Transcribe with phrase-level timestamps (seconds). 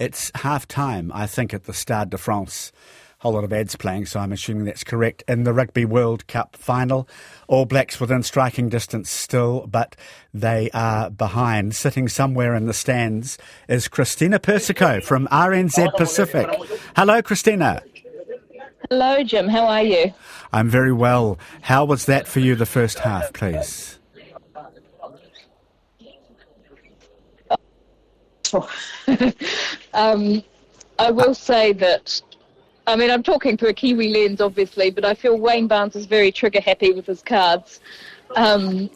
[0.00, 2.72] It's half time, I think, at the Stade de France.
[3.18, 5.22] A whole lot of ads playing, so I'm assuming that's correct.
[5.28, 7.06] In the Rugby World Cup final,
[7.48, 9.94] All Blacks within striking distance still, but
[10.32, 11.76] they are behind.
[11.76, 13.36] Sitting somewhere in the stands
[13.68, 16.48] is Christina Persico from RNZ Pacific.
[16.96, 17.82] Hello, Christina.
[18.88, 19.48] Hello, Jim.
[19.48, 20.14] How are you?
[20.50, 21.38] I'm very well.
[21.60, 23.99] How was that for you, the first half, please?
[29.94, 30.42] um,
[30.98, 32.20] I will say that,
[32.86, 36.06] I mean, I'm talking through a Kiwi lens, obviously, but I feel Wayne Barnes is
[36.06, 37.80] very trigger happy with his cards.
[38.36, 38.90] Um,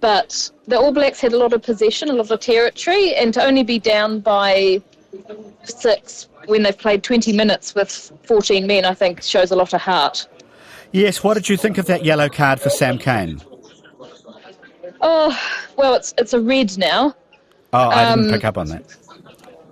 [0.00, 3.44] but the All Blacks had a lot of possession, a lot of territory, and to
[3.44, 4.80] only be down by
[5.64, 9.80] six when they've played 20 minutes with 14 men, I think shows a lot of
[9.80, 10.26] heart.
[10.92, 13.42] Yes, what did you think of that yellow card for Sam Cane?
[15.00, 15.38] Oh,
[15.76, 17.14] well, it's it's a red now.
[17.72, 18.96] Oh, I didn't um, pick up on that.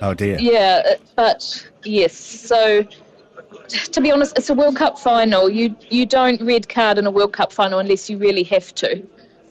[0.00, 0.38] Oh dear.
[0.38, 2.14] Yeah, but yes.
[2.14, 2.86] So,
[3.68, 5.48] to be honest, it's a World Cup final.
[5.48, 9.02] You you don't red card in a World Cup final unless you really have to.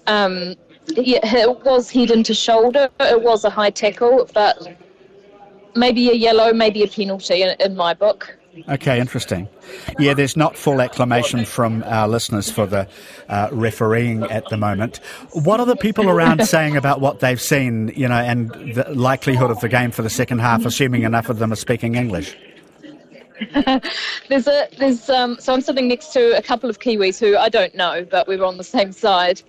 [0.05, 0.55] Um,
[0.95, 2.89] yeah, it was head into shoulder.
[2.99, 4.77] It was a high tackle, but
[5.75, 8.36] maybe a yellow, maybe a penalty in, in my book.
[8.69, 9.47] Okay, interesting.
[10.00, 12.88] Yeah, there's not full acclamation from our listeners for the
[13.30, 14.97] uh, refereeing at the moment.
[15.31, 19.52] What are the people around saying about what they've seen, you know, and the likelihood
[19.52, 22.35] of the game for the second half, assuming enough of them are speaking English?
[24.30, 27.50] there's a there's um, so I'm sitting next to a couple of Kiwis who I
[27.50, 29.41] don't know, but we were on the same side.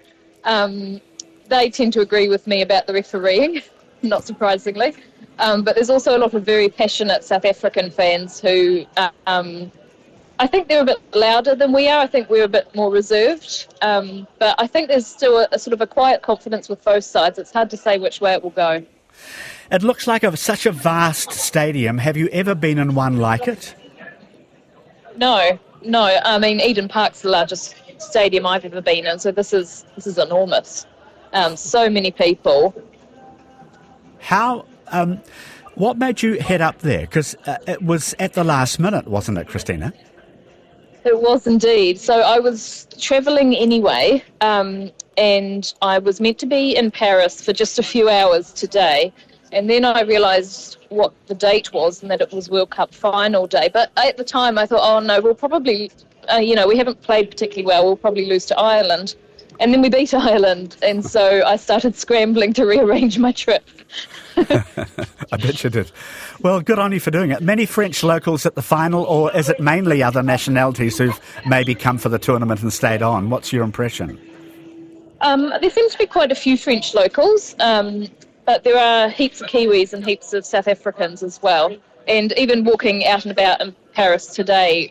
[0.44, 1.00] Um,
[1.48, 3.62] they tend to agree with me about the refereeing,
[4.02, 4.94] not surprisingly.
[5.38, 8.84] Um, but there's also a lot of very passionate South African fans who
[9.26, 9.70] um,
[10.40, 12.00] I think they're a bit louder than we are.
[12.00, 13.74] I think we're a bit more reserved.
[13.82, 17.04] Um, but I think there's still a, a, sort of a quiet confidence with both
[17.04, 17.38] sides.
[17.38, 18.84] It's hard to say which way it will go.
[19.70, 21.98] It looks like a, such a vast stadium.
[21.98, 23.74] Have you ever been in one like it?
[25.16, 26.18] No, no.
[26.24, 30.06] I mean, Eden Park's the largest stadium I've ever been in, so this is this
[30.06, 30.86] is enormous.
[31.32, 32.72] Um, so many people.
[34.20, 35.20] How um,
[35.74, 37.02] what made you head up there?
[37.02, 39.92] Because uh, it was at the last minute, wasn't it, Christina?
[41.04, 41.98] It was indeed.
[41.98, 47.52] So I was travelling anyway, um, and I was meant to be in Paris for
[47.52, 49.12] just a few hours today.
[49.52, 53.46] And then I realised what the date was and that it was World Cup final
[53.46, 53.70] day.
[53.72, 55.90] But at the time, I thought, oh no, we'll probably,
[56.30, 57.84] uh, you know, we haven't played particularly well.
[57.84, 59.14] We'll probably lose to Ireland.
[59.60, 60.76] And then we beat Ireland.
[60.82, 63.68] And so I started scrambling to rearrange my trip.
[64.36, 65.90] I bet you did.
[66.40, 67.40] Well, good on you for doing it.
[67.42, 71.98] Many French locals at the final, or is it mainly other nationalities who've maybe come
[71.98, 73.30] for the tournament and stayed on?
[73.30, 74.18] What's your impression?
[75.20, 78.06] Um, there seems to be quite a few French locals, um,
[78.44, 81.76] but there are heaps of Kiwis and heaps of South Africans as well.
[82.06, 84.88] And even walking out and about in Paris today,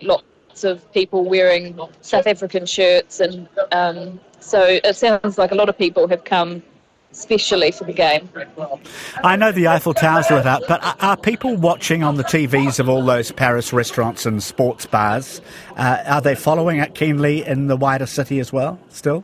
[0.57, 5.69] lots of people wearing South African shirts, and um, so it sounds like a lot
[5.69, 6.63] of people have come
[7.11, 8.29] especially for the game.
[9.23, 12.89] I know the Eiffel Tower's lit up, but are people watching on the TVs of
[12.89, 15.41] all those Paris restaurants and sports bars?
[15.75, 19.23] Uh, are they following it keenly in the wider city as well, still?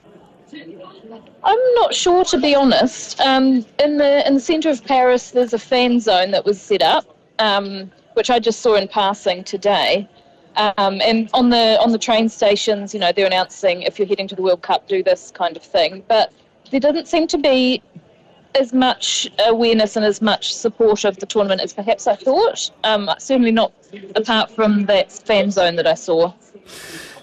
[1.44, 3.20] I'm not sure, to be honest.
[3.20, 6.82] Um, in the in the centre of Paris, there's a fan zone that was set
[6.82, 7.06] up,
[7.40, 10.08] um, which I just saw in passing today.
[10.56, 14.28] Um, and on the on the train stations, you know, they're announcing if you're heading
[14.28, 16.04] to the World Cup, do this kind of thing.
[16.08, 16.32] But
[16.72, 17.82] there doesn't seem to be
[18.56, 22.70] as much awareness and as much support of the tournament as perhaps I thought.
[22.84, 23.74] Um, certainly not
[24.16, 26.34] apart from that fan zone that I saw.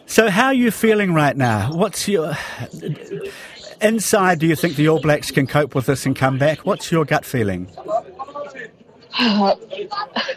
[0.06, 1.72] So, how are you feeling right now?
[1.72, 2.36] What's your
[3.80, 4.40] inside?
[4.40, 6.66] Do you think the All Blacks can cope with this and come back?
[6.66, 7.70] What's your gut feeling?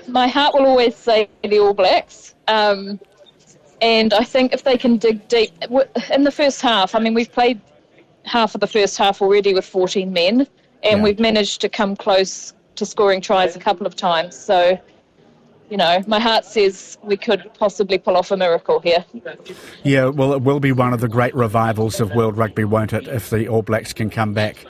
[0.07, 2.32] My heart will always say the All Blacks.
[2.47, 2.99] Um,
[3.81, 5.51] and I think if they can dig deep
[6.11, 7.59] in the first half, I mean, we've played
[8.23, 10.47] half of the first half already with 14 men,
[10.83, 11.03] and yeah.
[11.03, 14.35] we've managed to come close to scoring tries a couple of times.
[14.35, 14.79] So,
[15.69, 19.03] you know, my heart says we could possibly pull off a miracle here.
[19.83, 23.07] Yeah, well, it will be one of the great revivals of world rugby, won't it,
[23.07, 24.65] if the All Blacks can come back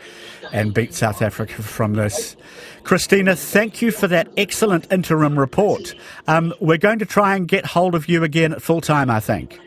[0.52, 2.36] and beat South Africa from this.
[2.84, 5.96] Christina, thank you for that excellent interim report.
[6.28, 9.20] Um, we're going to try and get hold of you again at full time, I
[9.20, 9.60] think.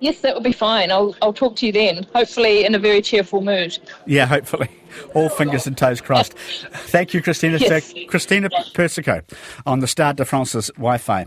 [0.00, 0.90] Yes, that would be fine.
[0.90, 3.78] I'll, I'll talk to you then, hopefully in a very cheerful mood.
[4.06, 4.68] Yeah, hopefully.
[5.14, 6.34] All fingers and toes crossed.
[6.34, 7.58] Thank you, Christina.
[7.58, 7.92] Yes.
[8.08, 9.22] Christina Persico
[9.64, 11.24] on the Stade de France's Wi Fi.